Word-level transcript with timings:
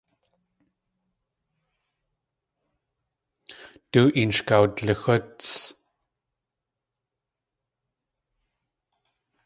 Du 3.93 4.01
een 4.19 4.31
sh 4.35 4.43
kawdlixúts. 4.47 5.47